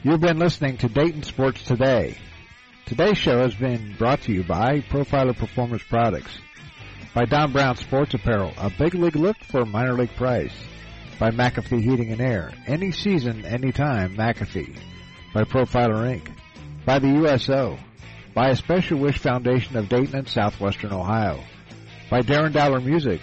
You've 0.05 0.21
been 0.21 0.39
listening 0.39 0.77
to 0.79 0.89
Dayton 0.89 1.25
Sports 1.25 1.65
Today. 1.65 2.17
Today's 2.87 3.19
show 3.19 3.39
has 3.43 3.55
been 3.55 3.97
brought 3.99 4.23
to 4.23 4.33
you 4.33 4.45
by 4.45 4.81
Profiler 4.81 5.37
Performance 5.37 5.83
Products 5.83 6.39
by 7.15 7.25
Don 7.25 7.51
Brown 7.51 7.77
Sports 7.77 8.15
Apparel, 8.15 8.53
a 8.59 8.71
big 8.71 8.95
league 8.95 9.17
look 9.17 9.37
for 9.43 9.65
minor 9.65 9.95
league 9.95 10.15
price. 10.15 10.53
By 11.19 11.31
McAfee 11.31 11.83
Heating 11.83 12.13
and 12.13 12.21
Air, 12.21 12.53
any 12.69 12.93
season, 12.93 13.45
anytime, 13.45 14.15
McAfee. 14.15 14.77
By 15.35 15.43
Profiler 15.43 16.17
Inc. 16.17 16.31
By 16.85 17.01
the 17.01 17.09
USO. 17.09 17.77
By 18.35 18.51
a 18.51 18.57
Special 18.57 19.01
Wish 19.01 19.19
Foundation 19.19 19.77
of 19.77 19.89
Dayton 19.89 20.15
and 20.15 20.29
Southwestern 20.29 20.93
Ohio. 20.93 21.43
By 22.09 22.21
Darren 22.21 22.53
Dowler 22.53 22.81
Music. 22.81 23.21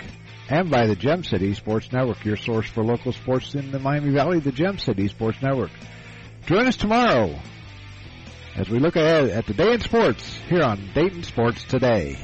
And 0.49 0.69
by 0.69 0.87
the 0.87 0.95
Gem 0.97 1.23
City 1.23 1.53
Sports 1.53 1.93
Network, 1.93 2.25
your 2.25 2.35
source 2.35 2.67
for 2.67 2.83
local 2.83 3.13
sports 3.13 3.55
in 3.55 3.71
the 3.71 3.79
Miami 3.79 4.11
Valley, 4.11 4.39
the 4.39 4.51
Gem 4.51 4.77
City 4.77 5.07
Sports 5.07 5.41
Network. 5.41 5.71
Join 6.45 6.67
us 6.67 6.77
tomorrow 6.77 7.33
as 8.55 8.69
we 8.69 8.77
look 8.77 8.95
ahead 8.95 9.29
at 9.29 9.47
the 9.47 9.53
day 9.55 9.73
in 9.73 9.81
sports 9.81 10.37
here 10.47 10.61
on 10.61 10.79
Dayton 10.93 11.23
Sports 11.23 11.63
Today. 11.63 12.17